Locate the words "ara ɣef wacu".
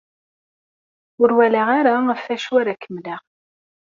1.79-2.51